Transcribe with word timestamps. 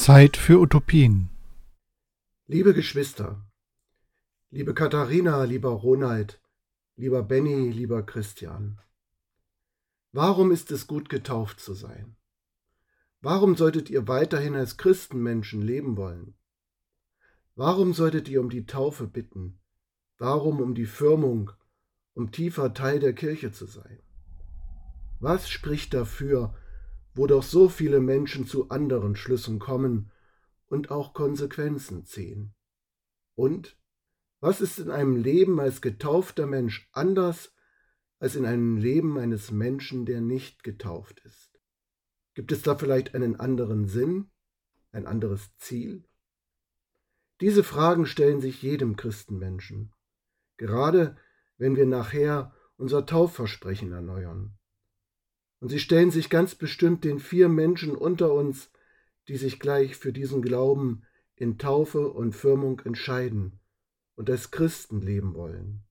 Zeit 0.00 0.38
für 0.38 0.58
Utopien. 0.58 1.28
Liebe 2.46 2.72
Geschwister, 2.72 3.44
liebe 4.48 4.72
Katharina, 4.72 5.44
lieber 5.44 5.72
Ronald, 5.72 6.40
lieber 6.96 7.22
Benny, 7.22 7.68
lieber 7.68 8.02
Christian, 8.02 8.80
warum 10.12 10.52
ist 10.52 10.70
es 10.70 10.86
gut 10.86 11.10
getauft 11.10 11.60
zu 11.60 11.74
sein? 11.74 12.16
Warum 13.20 13.56
solltet 13.56 13.90
ihr 13.90 14.08
weiterhin 14.08 14.54
als 14.54 14.78
Christenmenschen 14.78 15.60
leben 15.60 15.98
wollen? 15.98 16.32
Warum 17.54 17.92
solltet 17.92 18.26
ihr 18.30 18.40
um 18.40 18.48
die 18.48 18.64
Taufe 18.64 19.06
bitten? 19.06 19.60
Warum 20.16 20.60
um 20.60 20.74
die 20.74 20.86
Firmung, 20.86 21.50
um 22.14 22.32
tiefer 22.32 22.72
Teil 22.72 23.00
der 23.00 23.12
Kirche 23.12 23.52
zu 23.52 23.66
sein? 23.66 24.00
Was 25.18 25.50
spricht 25.50 25.92
dafür, 25.92 26.54
wo 27.14 27.26
doch 27.26 27.42
so 27.42 27.68
viele 27.68 28.00
Menschen 28.00 28.46
zu 28.46 28.68
anderen 28.68 29.16
Schlüssen 29.16 29.58
kommen 29.58 30.10
und 30.66 30.90
auch 30.90 31.12
Konsequenzen 31.12 32.04
ziehen. 32.04 32.54
Und 33.34 33.76
was 34.40 34.60
ist 34.60 34.78
in 34.78 34.90
einem 34.90 35.16
Leben 35.16 35.60
als 35.60 35.80
getaufter 35.80 36.46
Mensch 36.46 36.88
anders 36.92 37.54
als 38.18 38.36
in 38.36 38.44
einem 38.44 38.76
Leben 38.76 39.18
eines 39.18 39.50
Menschen, 39.50 40.04
der 40.06 40.20
nicht 40.20 40.62
getauft 40.62 41.20
ist? 41.24 41.58
Gibt 42.34 42.52
es 42.52 42.62
da 42.62 42.76
vielleicht 42.76 43.14
einen 43.14 43.36
anderen 43.40 43.86
Sinn, 43.86 44.30
ein 44.92 45.06
anderes 45.06 45.56
Ziel? 45.56 46.04
Diese 47.40 47.64
Fragen 47.64 48.06
stellen 48.06 48.40
sich 48.40 48.62
jedem 48.62 48.96
Christenmenschen, 48.96 49.94
gerade 50.58 51.16
wenn 51.56 51.76
wir 51.76 51.86
nachher 51.86 52.54
unser 52.76 53.06
Taufversprechen 53.06 53.92
erneuern. 53.92 54.58
Und 55.60 55.68
sie 55.68 55.78
stellen 55.78 56.10
sich 56.10 56.30
ganz 56.30 56.54
bestimmt 56.54 57.04
den 57.04 57.20
vier 57.20 57.48
Menschen 57.48 57.94
unter 57.94 58.32
uns, 58.32 58.70
die 59.28 59.36
sich 59.36 59.60
gleich 59.60 59.96
für 59.96 60.12
diesen 60.12 60.42
Glauben 60.42 61.02
in 61.36 61.58
Taufe 61.58 62.10
und 62.10 62.34
Firmung 62.34 62.80
entscheiden 62.80 63.60
und 64.16 64.28
als 64.28 64.50
Christen 64.50 65.00
leben 65.00 65.34
wollen. 65.34 65.84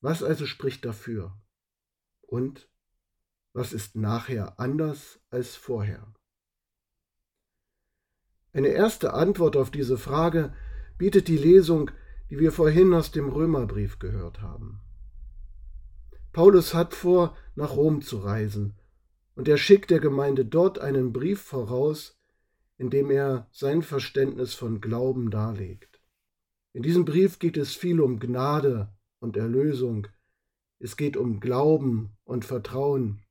Was 0.00 0.22
also 0.22 0.46
spricht 0.46 0.84
dafür? 0.84 1.36
Und 2.22 2.68
was 3.52 3.72
ist 3.72 3.96
nachher 3.96 4.58
anders 4.60 5.20
als 5.30 5.56
vorher? 5.56 6.14
Eine 8.52 8.68
erste 8.68 9.14
Antwort 9.14 9.56
auf 9.56 9.70
diese 9.70 9.98
Frage 9.98 10.54
bietet 10.98 11.28
die 11.28 11.38
Lesung, 11.38 11.90
die 12.30 12.38
wir 12.38 12.52
vorhin 12.52 12.92
aus 12.94 13.10
dem 13.10 13.28
Römerbrief 13.28 13.98
gehört 13.98 14.40
haben. 14.40 14.80
Paulus 16.32 16.74
hat 16.74 16.94
vor, 16.94 17.36
nach 17.56 17.76
Rom 17.76 18.02
zu 18.02 18.18
reisen, 18.18 18.76
und 19.34 19.48
er 19.48 19.56
schickt 19.56 19.90
der 19.90 20.00
Gemeinde 20.00 20.44
dort 20.44 20.78
einen 20.78 21.12
Brief 21.12 21.40
voraus, 21.40 22.20
in 22.76 22.88
dem 22.88 23.10
er 23.10 23.48
sein 23.50 23.82
Verständnis 23.82 24.54
von 24.54 24.80
Glauben 24.80 25.30
darlegt. 25.30 26.00
In 26.72 26.82
diesem 26.82 27.04
Brief 27.04 27.38
geht 27.38 27.56
es 27.56 27.74
viel 27.74 28.00
um 28.00 28.20
Gnade 28.20 28.92
und 29.18 29.36
Erlösung, 29.36 30.06
es 30.78 30.96
geht 30.96 31.16
um 31.16 31.40
Glauben 31.40 32.16
und 32.24 32.44
Vertrauen, 32.44 33.22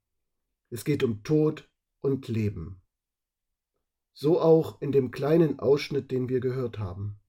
es 0.70 0.84
geht 0.84 1.04
um 1.04 1.24
Tod 1.24 1.70
und 2.02 2.28
Leben. 2.28 2.82
So 4.14 4.42
auch 4.42 4.82
in 4.82 4.92
dem 4.92 5.12
kleinen 5.12 5.60
Ausschnitt, 5.60 6.12
den 6.12 6.28
wir 6.28 6.42
gehört 6.42 6.78
haben. 6.78 7.20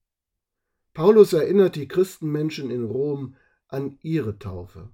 Paulus 0.93 1.31
erinnert 1.31 1.77
die 1.77 1.87
Christenmenschen 1.87 2.69
in 2.69 2.83
Rom 2.83 3.35
an 3.67 3.97
ihre 4.01 4.37
Taufe. 4.37 4.89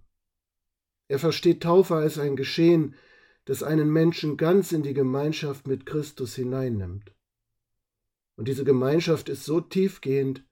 Er 1.07 1.19
versteht 1.19 1.63
Taufe 1.63 1.95
als 1.95 2.17
ein 2.17 2.35
Geschehen, 2.35 2.95
das 3.45 3.63
einen 3.63 3.91
Menschen 3.91 4.35
ganz 4.35 4.71
in 4.71 4.83
die 4.83 4.93
Gemeinschaft 4.93 5.67
mit 5.67 5.85
Christus 5.85 6.35
hineinnimmt. 6.35 7.13
Und 8.35 8.47
diese 8.47 8.65
Gemeinschaft 8.65 9.29
ist 9.29 9.45
so 9.45 9.61
tiefgehend, 9.61 10.43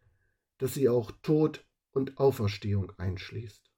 dass 0.57 0.73
sie 0.73 0.87
auch 0.89 1.11
Tod 1.21 1.65
und 1.91 2.17
Auferstehung 2.17 2.91
einschließt. 2.97 3.69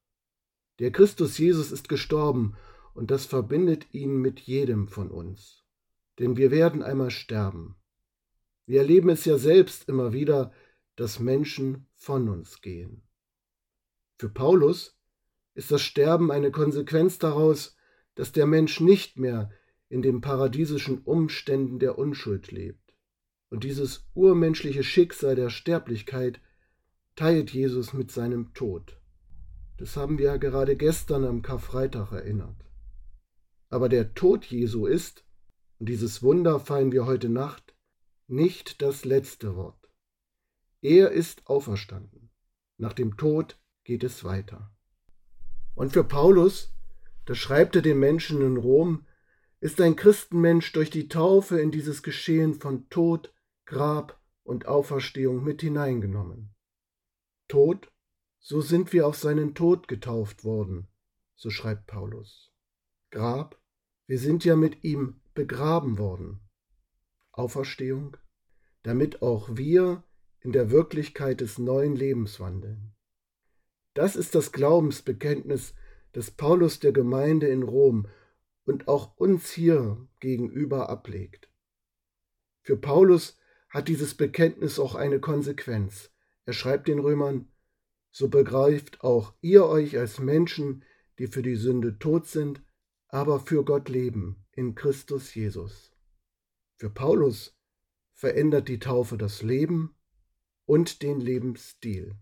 Der 0.78 0.92
Christus 0.92 1.36
Jesus 1.38 1.72
ist 1.72 1.88
gestorben 1.88 2.56
und 2.94 3.10
das 3.10 3.26
verbindet 3.26 3.92
ihn 3.92 4.20
mit 4.20 4.40
jedem 4.40 4.88
von 4.88 5.10
uns. 5.10 5.64
Denn 6.18 6.36
wir 6.36 6.50
werden 6.50 6.82
einmal 6.82 7.10
sterben. 7.10 7.76
Wir 8.66 8.80
erleben 8.80 9.08
es 9.08 9.24
ja 9.24 9.38
selbst 9.38 9.88
immer 9.88 10.12
wieder, 10.12 10.52
dass 10.96 11.20
Menschen 11.20 11.86
von 11.94 12.28
uns 12.28 12.60
gehen. 12.60 13.02
Für 14.18 14.28
Paulus 14.28 14.97
ist 15.58 15.72
das 15.72 15.82
Sterben 15.82 16.30
eine 16.30 16.52
Konsequenz 16.52 17.18
daraus, 17.18 17.74
dass 18.14 18.30
der 18.30 18.46
Mensch 18.46 18.78
nicht 18.78 19.18
mehr 19.18 19.50
in 19.88 20.02
den 20.02 20.20
paradiesischen 20.20 20.98
Umständen 20.98 21.80
der 21.80 21.98
Unschuld 21.98 22.52
lebt. 22.52 22.94
Und 23.50 23.64
dieses 23.64 24.08
urmenschliche 24.14 24.84
Schicksal 24.84 25.34
der 25.34 25.50
Sterblichkeit 25.50 26.40
teilt 27.16 27.50
Jesus 27.50 27.92
mit 27.92 28.12
seinem 28.12 28.54
Tod. 28.54 29.00
Das 29.78 29.96
haben 29.96 30.16
wir 30.18 30.26
ja 30.26 30.36
gerade 30.36 30.76
gestern 30.76 31.24
am 31.24 31.42
Karfreitag 31.42 32.12
erinnert. 32.12 32.64
Aber 33.68 33.88
der 33.88 34.14
Tod 34.14 34.44
Jesu 34.44 34.86
ist, 34.86 35.24
und 35.80 35.88
dieses 35.88 36.22
Wunder 36.22 36.60
feiern 36.60 36.92
wir 36.92 37.04
heute 37.04 37.28
Nacht, 37.28 37.74
nicht 38.28 38.80
das 38.80 39.04
letzte 39.04 39.56
Wort. 39.56 39.90
Er 40.82 41.10
ist 41.10 41.48
auferstanden. 41.48 42.30
Nach 42.76 42.92
dem 42.92 43.16
Tod 43.16 43.58
geht 43.82 44.04
es 44.04 44.22
weiter. 44.22 44.72
Und 45.78 45.92
für 45.92 46.02
Paulus, 46.02 46.74
das 47.24 47.38
schreibt 47.38 47.76
er 47.76 47.82
den 47.82 48.00
Menschen 48.00 48.42
in 48.42 48.56
Rom, 48.56 49.06
ist 49.60 49.80
ein 49.80 49.94
Christenmensch 49.94 50.72
durch 50.72 50.90
die 50.90 51.06
Taufe 51.06 51.60
in 51.60 51.70
dieses 51.70 52.02
Geschehen 52.02 52.54
von 52.54 52.88
Tod, 52.90 53.32
Grab 53.64 54.20
und 54.42 54.66
Auferstehung 54.66 55.44
mit 55.44 55.60
hineingenommen. 55.60 56.52
Tod, 57.46 57.92
so 58.40 58.60
sind 58.60 58.92
wir 58.92 59.06
auf 59.06 59.14
seinen 59.14 59.54
Tod 59.54 59.86
getauft 59.86 60.42
worden, 60.42 60.88
so 61.36 61.48
schreibt 61.48 61.86
Paulus. 61.86 62.52
Grab, 63.12 63.62
wir 64.08 64.18
sind 64.18 64.44
ja 64.44 64.56
mit 64.56 64.82
ihm 64.82 65.20
begraben 65.32 65.96
worden. 65.96 66.40
Auferstehung, 67.30 68.16
damit 68.82 69.22
auch 69.22 69.56
wir 69.56 70.02
in 70.40 70.50
der 70.50 70.72
Wirklichkeit 70.72 71.40
des 71.40 71.56
neuen 71.56 71.94
Lebens 71.94 72.40
wandeln. 72.40 72.96
Das 73.98 74.14
ist 74.14 74.36
das 74.36 74.52
Glaubensbekenntnis, 74.52 75.74
das 76.12 76.30
Paulus 76.30 76.78
der 76.78 76.92
Gemeinde 76.92 77.48
in 77.48 77.64
Rom 77.64 78.06
und 78.64 78.86
auch 78.86 79.16
uns 79.16 79.50
hier 79.50 80.06
gegenüber 80.20 80.88
ablegt. 80.88 81.50
Für 82.62 82.76
Paulus 82.76 83.36
hat 83.68 83.88
dieses 83.88 84.14
Bekenntnis 84.14 84.78
auch 84.78 84.94
eine 84.94 85.18
Konsequenz. 85.18 86.12
Er 86.44 86.52
schreibt 86.52 86.86
den 86.86 87.00
Römern, 87.00 87.48
so 88.12 88.28
begreift 88.28 89.02
auch 89.02 89.34
ihr 89.40 89.66
euch 89.66 89.98
als 89.98 90.20
Menschen, 90.20 90.84
die 91.18 91.26
für 91.26 91.42
die 91.42 91.56
Sünde 91.56 91.98
tot 91.98 92.28
sind, 92.28 92.62
aber 93.08 93.40
für 93.40 93.64
Gott 93.64 93.88
leben 93.88 94.46
in 94.52 94.76
Christus 94.76 95.34
Jesus. 95.34 95.90
Für 96.76 96.88
Paulus 96.88 97.58
verändert 98.12 98.68
die 98.68 98.78
Taufe 98.78 99.18
das 99.18 99.42
Leben 99.42 99.96
und 100.66 101.02
den 101.02 101.18
Lebensstil. 101.18 102.14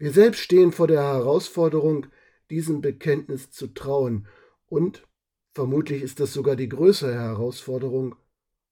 Wir 0.00 0.12
selbst 0.12 0.40
stehen 0.40 0.72
vor 0.72 0.86
der 0.86 1.02
Herausforderung, 1.02 2.06
diesem 2.48 2.80
Bekenntnis 2.80 3.50
zu 3.50 3.66
trauen 3.66 4.26
und, 4.64 5.06
vermutlich 5.52 6.02
ist 6.02 6.20
das 6.20 6.32
sogar 6.32 6.56
die 6.56 6.70
größere 6.70 7.12
Herausforderung, 7.12 8.16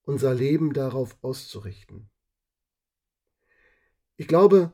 unser 0.04 0.32
Leben 0.32 0.72
darauf 0.72 1.18
auszurichten. 1.20 2.08
Ich 4.16 4.26
glaube, 4.26 4.72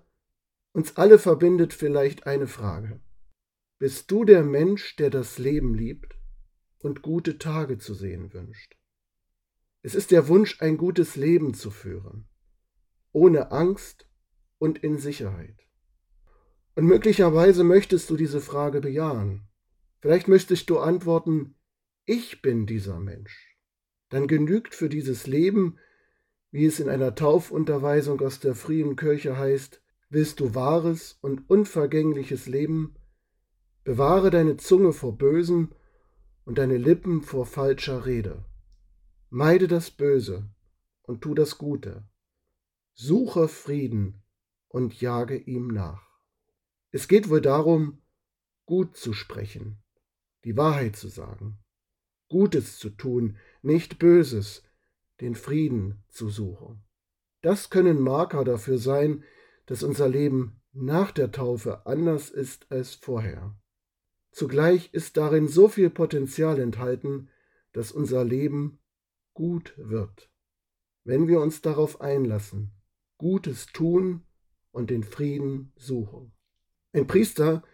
uns 0.71 0.97
alle 0.97 1.19
verbindet 1.19 1.75
vielleicht 1.75 2.29
eine 2.29 2.47
Frage. 2.47 3.01
Bist 3.81 4.13
du 4.13 4.25
der 4.25 4.45
Mensch, 4.45 4.95
der 4.95 5.11
das 5.11 5.39
Leben 5.39 5.75
liebt 5.75 6.17
und 6.79 7.03
gute 7.03 7.37
Tage 7.39 7.79
zu 7.79 7.95
sehen 7.95 8.33
wünscht? 8.33 8.77
Es 9.83 9.97
ist 9.97 10.13
der 10.13 10.29
Wunsch, 10.29 10.63
ein 10.63 10.77
gutes 10.77 11.17
Leben 11.17 11.53
zu 11.53 11.73
führen, 11.73 12.29
ohne 13.11 13.51
Angst 13.51 14.09
und 14.59 14.79
in 14.79 14.99
Sicherheit. 14.99 15.65
Und 16.75 16.87
möglicherweise 16.87 17.65
möchtest 17.65 18.11
du 18.11 18.17
diese 18.17 18.41
Frage 18.41 18.81
bejahen. 18.81 19.49
Vielleicht 20.01 20.29
möchtest 20.29 20.69
du 20.71 20.79
antworten, 20.79 21.55
ich 22.05 22.43
bin 22.43 22.67
dieser 22.67 22.99
Mensch. 22.99 23.57
Dann 24.11 24.27
genügt 24.27 24.75
für 24.75 24.89
dieses 24.89 25.27
Leben, 25.27 25.79
wie 26.51 26.67
es 26.67 26.81
in 26.81 26.89
einer 26.89 27.15
Taufunterweisung 27.15 28.21
aus 28.21 28.41
der 28.41 28.55
frühen 28.55 28.97
Kirche 28.97 29.39
heißt, 29.39 29.83
willst 30.11 30.41
du 30.41 30.55
wahres 30.55 31.19
und 31.21 31.49
unvergängliches 31.49 32.47
Leben, 32.47 32.97
bewahre 33.83 34.31
deine 34.31 34.57
Zunge 34.57 34.93
vor 34.93 35.17
Bösen 35.17 35.75
und 36.45 36.59
deine 36.59 36.77
Lippen 36.77 37.23
vor 37.23 37.47
falscher 37.47 38.07
Rede. 38.07 38.45
Meide 39.31 39.67
das 39.67 39.91
Böse 39.91 40.49
und 41.03 41.23
tu 41.23 41.35
das 41.35 41.59
Gute. 41.59 42.07
Suche 42.93 43.49
Frieden 43.49 44.23
und 44.69 45.01
jage 45.01 45.37
ihm 45.37 45.69
nach. 45.69 46.14
Es 46.95 47.09
geht 47.09 47.29
wohl 47.29 47.41
darum, 47.41 48.01
gut 48.67 48.97
zu 48.97 49.15
sprechen, 49.15 49.83
die 50.45 50.57
Wahrheit 50.57 50.95
zu 50.95 51.09
sagen, 51.09 51.59
Gutes 52.29 52.79
zu 52.79 52.89
tun, 52.89 53.37
nicht 53.63 53.99
Böses, 53.99 54.63
den 55.21 55.35
Frieden 55.35 56.05
zu 56.09 56.29
suchen. 56.29 56.85
Das 57.43 57.69
können 57.69 58.01
Marker 58.01 58.45
dafür 58.45 58.79
sein, 58.79 59.25
dass 59.67 59.83
unser 59.83 60.09
Leben 60.09 60.63
nach 60.73 61.11
der 61.11 61.33
Taufe 61.33 61.85
anders 61.85 62.31
ist 62.31 62.71
als 62.71 62.95
vorher. 62.95 63.59
Zugleich 64.31 64.95
ist 64.95 65.17
darin 65.17 65.49
so 65.49 65.69
viel 65.69 65.91
Potenzial 65.91 66.61
enthalten, 66.61 67.29
dass 67.73 67.91
unser 67.91 68.23
Leben 68.25 68.79
gut 69.33 69.75
wird, 69.77 70.31
wenn 71.03 71.27
wir 71.27 71.41
uns 71.41 71.61
darauf 71.61 72.01
einlassen, 72.01 72.71
Gutes 73.19 73.67
tun 73.67 74.25
und 74.71 74.91
den 74.91 75.03
Frieden 75.03 75.73
suchen. 75.75 76.34
Ein 76.95 77.09
Priester, 77.09 77.65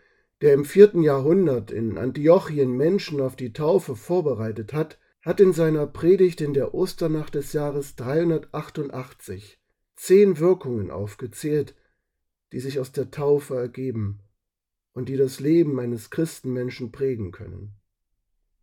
der 0.41 0.55
im 0.55 0.65
vierten 0.65 1.03
Jahrhundert 1.03 1.71
in 1.71 1.99
Antiochien 1.99 2.73
Menschen 2.73 3.21
auf 3.21 3.37
die 3.37 3.53
Taufe 3.53 3.95
vorbereitet 3.95 4.73
hat, 4.73 4.99
hat 5.21 5.41
in 5.41 5.53
seiner 5.53 5.87
Predigt 5.87 6.41
in 6.41 6.55
der 6.55 6.73
Osternacht 6.73 7.35
des 7.35 7.53
Jahres 7.53 7.97
388 7.97 9.61
zehn 9.97 10.39
Wirkungen 10.39 10.91
aufgezählt, 10.91 11.75
die 12.53 12.61
sich 12.61 12.81
aus 12.81 12.93
der 12.93 13.11
Taufe 13.11 13.57
ergeben 13.57 14.21
und 14.93 15.11
die 15.11 15.19
das 15.19 15.39
Leben 15.39 15.79
eines 15.79 16.09
Christenmenschen 16.09 16.91
prägen 16.91 17.31
können. 17.31 17.75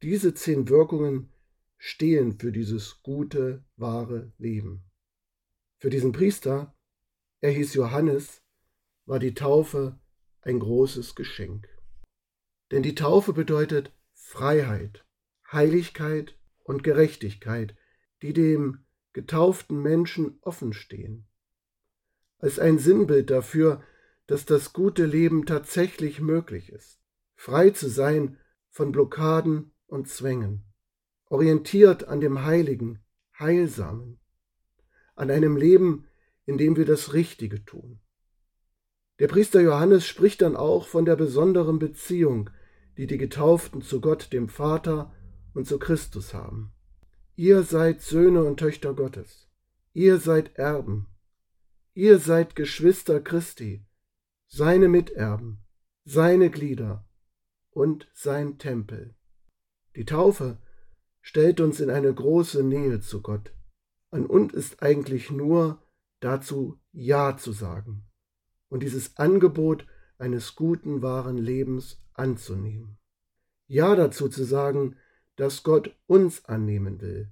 Diese 0.01 0.33
zehn 0.33 0.68
Wirkungen 0.69 1.31
stehen 1.77 2.39
für 2.39 2.51
dieses 2.51 3.03
gute, 3.03 3.63
wahre 3.75 4.31
Leben. 4.39 4.83
Für 5.77 5.92
diesen 5.92 6.13
Priester, 6.13 6.75
er 7.42 7.51
hieß 7.51 7.75
Johannes, 7.75 8.42
war 9.06 9.19
die 9.19 9.36
Taufe 9.36 10.00
ein 10.47 10.59
großes 10.59 11.15
Geschenk. 11.15 11.67
Denn 12.71 12.81
die 12.81 12.95
Taufe 12.95 13.33
bedeutet 13.33 13.91
Freiheit, 14.13 15.05
Heiligkeit 15.51 16.38
und 16.63 16.83
Gerechtigkeit, 16.83 17.75
die 18.21 18.33
dem 18.33 18.85
getauften 19.11 19.81
Menschen 19.81 20.39
offen 20.41 20.73
stehen. 20.73 21.27
Als 22.39 22.59
ein 22.59 22.79
Sinnbild 22.79 23.29
dafür, 23.29 23.83
dass 24.25 24.45
das 24.45 24.73
gute 24.73 25.05
Leben 25.05 25.45
tatsächlich 25.45 26.21
möglich 26.21 26.71
ist, 26.71 27.00
frei 27.35 27.71
zu 27.71 27.89
sein 27.89 28.38
von 28.69 28.91
Blockaden 28.91 29.71
und 29.85 30.07
Zwängen, 30.07 30.63
orientiert 31.25 32.05
an 32.05 32.21
dem 32.21 32.45
Heiligen, 32.45 33.03
Heilsamen, 33.38 34.19
an 35.15 35.29
einem 35.29 35.57
Leben, 35.57 36.05
in 36.45 36.57
dem 36.57 36.77
wir 36.77 36.85
das 36.85 37.13
Richtige 37.13 37.65
tun. 37.65 38.00
Der 39.19 39.27
Priester 39.27 39.61
Johannes 39.61 40.05
spricht 40.05 40.41
dann 40.41 40.55
auch 40.55 40.87
von 40.87 41.05
der 41.05 41.15
besonderen 41.15 41.79
Beziehung, 41.79 42.51
die 42.97 43.07
die 43.07 43.17
Getauften 43.17 43.81
zu 43.81 43.99
Gott, 43.99 44.31
dem 44.31 44.47
Vater 44.47 45.13
und 45.53 45.67
zu 45.67 45.79
Christus 45.79 46.33
haben. 46.33 46.71
Ihr 47.35 47.63
seid 47.63 48.01
Söhne 48.01 48.43
und 48.43 48.57
Töchter 48.57 48.93
Gottes. 48.93 49.47
Ihr 49.93 50.19
seid 50.19 50.55
Erben. 50.55 51.07
Ihr 51.95 52.19
seid 52.19 52.55
Geschwister 52.55 53.19
Christi, 53.19 53.83
seine 54.47 54.87
Miterben, 54.87 55.65
seine 56.05 56.51
Glieder 56.51 57.07
und 57.71 58.07
sein 58.13 58.59
Tempel. 58.59 59.15
Die 59.95 60.05
Taufe 60.05 60.59
stellt 61.21 61.59
uns 61.59 61.79
in 61.79 61.89
eine 61.89 62.13
große 62.13 62.63
Nähe 62.63 63.01
zu 63.01 63.23
Gott. 63.23 63.51
An 64.11 64.27
uns 64.27 64.53
ist 64.53 64.83
eigentlich 64.83 65.31
nur 65.31 65.81
dazu 66.19 66.79
Ja 66.91 67.35
zu 67.37 67.51
sagen 67.51 68.06
und 68.69 68.83
dieses 68.83 69.17
Angebot 69.17 69.85
eines 70.17 70.55
guten, 70.55 71.01
wahren 71.01 71.37
Lebens 71.37 72.01
anzunehmen. 72.13 72.97
Ja 73.67 73.95
dazu 73.95 74.29
zu 74.29 74.43
sagen, 74.43 74.95
dass 75.35 75.63
Gott 75.63 75.95
uns 76.07 76.45
annehmen 76.45 77.01
will, 77.01 77.31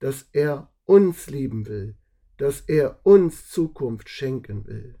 dass 0.00 0.28
er 0.32 0.70
uns 0.84 1.28
lieben 1.28 1.66
will, 1.66 1.96
dass 2.36 2.60
er 2.60 3.00
uns 3.04 3.48
Zukunft 3.50 4.08
schenken 4.08 4.66
will. 4.66 4.98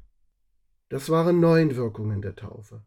Das 0.88 1.10
waren 1.10 1.40
neun 1.40 1.76
Wirkungen 1.76 2.22
der 2.22 2.34
Taufe. 2.34 2.84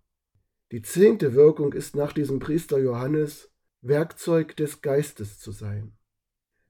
Die 0.71 0.81
zehnte 0.81 1.33
Wirkung 1.33 1.73
ist 1.73 1.95
nach 1.95 2.13
diesem 2.13 2.39
Priester 2.39 2.79
Johannes 2.79 3.51
Werkzeug 3.81 4.55
des 4.55 4.81
Geistes 4.81 5.39
zu 5.39 5.51
sein. 5.51 5.97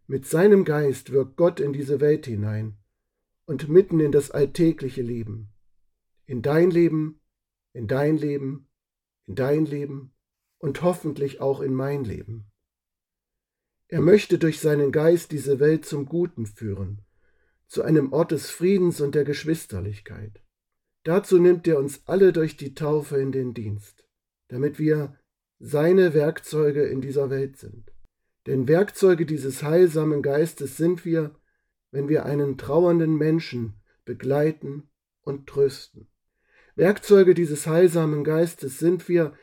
Mit 0.07 0.25
seinem 0.25 0.65
Geist 0.65 1.12
wirkt 1.12 1.38
Gott 1.38 1.59
in 1.59 1.71
diese 1.71 2.01
Welt 2.01 2.25
hinein 2.25 2.77
und 3.45 3.69
mitten 3.69 4.00
in 4.00 4.12
das 4.12 4.31
alltägliche 4.31 5.01
Leben. 5.01 5.53
In 6.31 6.42
dein 6.42 6.72
Leben, 6.72 7.19
in 7.74 7.89
dein 7.89 8.16
Leben, 8.16 8.69
in 9.25 9.36
dein 9.36 9.66
Leben 9.66 10.13
und 10.60 10.81
hoffentlich 10.81 11.42
auch 11.42 11.60
in 11.60 11.74
mein 11.74 12.06
Leben. 12.06 12.50
Er 13.89 14.00
möchte 14.00 14.39
durch 14.39 14.62
seinen 14.62 14.94
Geist 14.94 15.33
diese 15.33 15.60
Welt 15.60 15.83
zum 15.83 16.06
Guten 16.06 16.45
führen, 16.45 17.01
zu 17.68 17.83
einem 17.83 18.13
Ort 18.13 18.31
des 18.31 18.50
Friedens 18.50 19.01
und 19.01 19.13
der 19.13 19.25
Geschwisterlichkeit. 19.25 20.42
Dazu 21.04 21.38
nimmt 21.38 21.68
er 21.68 21.78
uns 21.78 22.04
alle 22.06 22.31
durch 22.31 22.56
die 22.56 22.75
Taufe 22.75 23.18
in 23.18 23.33
den 23.33 23.54
Dienst, 23.54 24.07
damit 24.48 24.80
wir 24.80 25.19
seine 25.60 26.13
Werkzeuge 26.13 26.83
in 26.83 27.01
dieser 27.01 27.30
Welt 27.30 27.57
sind. 27.57 27.92
Denn 28.45 28.69
Werkzeuge 28.69 29.25
dieses 29.25 29.63
heilsamen 29.63 30.22
Geistes 30.22 30.78
sind 30.78 31.04
wir, 31.04 31.36
wenn 31.92 32.07
wir 32.07 32.24
einen 32.25 32.57
trauernden 32.57 33.18
Menschen 33.18 33.81
begleiten 34.06 34.88
und 35.24 35.45
trösten. 35.45 36.07
Werkzeuge 36.75 37.33
dieses 37.33 37.68
heilsamen 37.68 38.23
Geistes 38.23 38.79
sind 38.79 39.09
wir, 39.09 39.33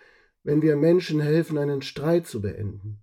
wenn 0.42 0.62
wir 0.62 0.76
Menschen 0.76 1.20
helfen, 1.20 1.58
einen 1.58 1.82
Streit 1.82 2.26
zu 2.26 2.40
beenden. 2.40 3.02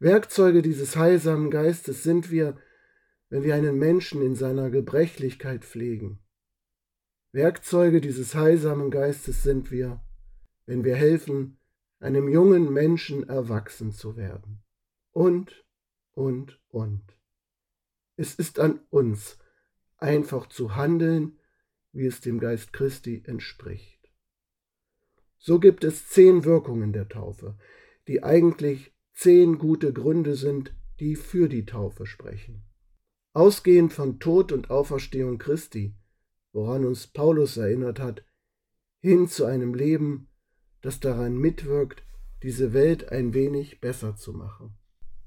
Werkzeuge 0.00 0.62
dieses 0.62 0.96
heilsamen 0.96 1.50
Geistes 1.50 2.02
sind 2.02 2.30
wir, 2.30 2.56
wenn 3.30 3.42
wir 3.42 3.54
einen 3.54 3.78
Menschen 3.78 4.22
in 4.22 4.34
seiner 4.34 4.70
Gebrechlichkeit 4.70 5.64
pflegen. 5.64 6.20
Werkzeuge 7.32 8.00
dieses 8.00 8.34
heilsamen 8.34 8.90
Geistes 8.90 9.42
sind 9.42 9.70
wir, 9.70 10.00
wenn 10.66 10.84
wir 10.84 10.96
helfen, 10.96 11.58
einem 12.00 12.28
jungen 12.28 12.72
Menschen 12.72 13.28
erwachsen 13.28 13.92
zu 13.92 14.16
werden. 14.16 14.62
Und, 15.12 15.64
und, 16.12 16.60
und. 16.68 17.02
Es 18.16 18.34
ist 18.34 18.60
an 18.60 18.80
uns, 18.90 19.38
einfach 19.96 20.48
zu 20.48 20.76
handeln, 20.76 21.38
wie 21.92 22.06
es 22.06 22.20
dem 22.20 22.38
Geist 22.38 22.72
Christi 22.72 23.22
entspricht. 23.26 24.10
So 25.38 25.60
gibt 25.60 25.84
es 25.84 26.08
zehn 26.08 26.44
Wirkungen 26.44 26.92
der 26.92 27.08
Taufe, 27.08 27.56
die 28.06 28.22
eigentlich 28.22 28.92
zehn 29.14 29.58
gute 29.58 29.92
Gründe 29.92 30.34
sind, 30.34 30.74
die 31.00 31.16
für 31.16 31.48
die 31.48 31.64
Taufe 31.64 32.06
sprechen. 32.06 32.64
Ausgehend 33.32 33.92
von 33.92 34.18
Tod 34.18 34.52
und 34.52 34.70
Auferstehung 34.70 35.38
Christi 35.38 35.94
woran 36.52 36.84
uns 36.84 37.06
Paulus 37.06 37.56
erinnert 37.56 38.00
hat, 38.00 38.24
hin 39.00 39.28
zu 39.28 39.44
einem 39.44 39.74
Leben, 39.74 40.28
das 40.80 41.00
daran 41.00 41.36
mitwirkt, 41.36 42.02
diese 42.42 42.72
Welt 42.72 43.10
ein 43.10 43.34
wenig 43.34 43.80
besser 43.80 44.16
zu 44.16 44.32
machen. 44.32 44.76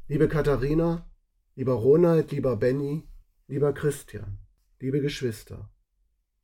Liebe 0.07 0.27
Katharina, 0.27 1.09
lieber 1.55 1.73
Ronald, 1.73 2.31
lieber 2.31 2.57
Benny, 2.57 3.07
lieber 3.47 3.73
Christian, 3.73 4.39
liebe 4.79 5.01
Geschwister, 5.01 5.71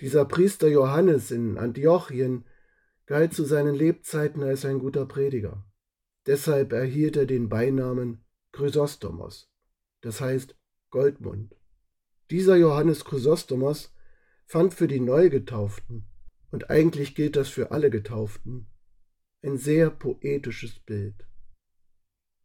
dieser 0.02 0.26
Priester 0.26 0.68
Johannes 0.68 1.32
in 1.32 1.58
Antiochien 1.58 2.46
galt 3.06 3.34
zu 3.34 3.46
seinen 3.46 3.74
Lebzeiten 3.74 4.44
als 4.44 4.66
ein 4.66 4.80
guter 4.80 5.06
Prediger. 5.06 5.66
Deshalb 6.26 6.74
erhielt 6.74 7.16
er 7.16 7.26
den 7.26 7.50
Beinamen 7.50 8.24
Chrysostomos, 8.52 9.50
das 10.02 10.22
heißt 10.22 10.56
Goldmund. 10.90 11.56
Dieser 12.30 12.58
Johannes 12.58 13.06
Chrysostomos 13.06 13.94
fand 14.46 14.74
für 14.74 14.88
die 14.88 15.00
Neugetauften, 15.00 16.08
und 16.52 16.70
eigentlich 16.70 17.16
gilt 17.16 17.36
das 17.36 17.50
für 17.50 17.72
alle 17.72 17.90
Getauften, 17.90 18.68
ein 19.42 19.58
sehr 19.58 19.90
poetisches 19.90 20.80
Bild. 20.80 21.28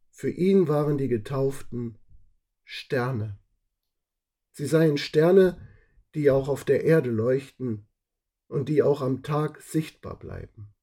Für 0.09 0.29
ihn 0.29 0.67
waren 0.67 0.97
die 0.97 1.07
Getauften 1.07 1.97
Sterne. 2.63 3.39
Sie 4.51 4.65
seien 4.65 4.97
Sterne, 4.97 5.57
die 6.15 6.29
auch 6.31 6.47
auf 6.47 6.63
der 6.63 6.83
Erde 6.83 7.09
leuchten 7.09 7.87
und 8.47 8.69
die 8.69 8.83
auch 8.83 9.01
am 9.01 9.23
Tag 9.23 9.61
sichtbar 9.61 10.17
bleiben. 10.17 10.73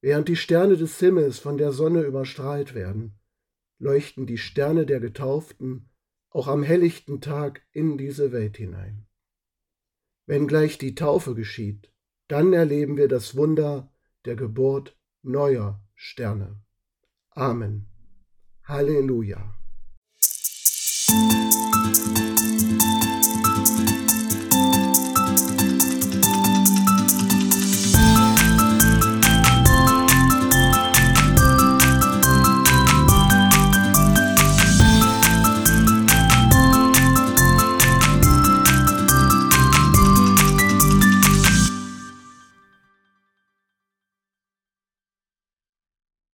Während 0.00 0.28
die 0.28 0.36
Sterne 0.36 0.76
des 0.76 0.98
Himmels 0.98 1.38
von 1.38 1.58
der 1.58 1.72
Sonne 1.72 2.02
überstrahlt 2.02 2.74
werden, 2.74 3.18
leuchten 3.78 4.26
die 4.26 4.38
Sterne 4.38 4.86
der 4.86 5.00
Getauften 5.00 5.90
auch 6.30 6.48
am 6.48 6.62
helllichten 6.62 7.20
Tag 7.20 7.62
in 7.72 7.98
diese 7.98 8.32
Welt 8.32 8.56
hinein. 8.56 9.06
Wenn 10.26 10.46
gleich 10.46 10.78
die 10.78 10.94
Taufe 10.94 11.34
geschieht, 11.34 11.92
dann 12.28 12.52
erleben 12.52 12.96
wir 12.96 13.08
das 13.08 13.36
Wunder 13.36 13.92
der 14.24 14.36
Geburt 14.36 14.96
neuer 15.22 15.82
Sterne. 15.94 16.62
Amen. 17.30 17.86
Halleluja. 18.64 19.59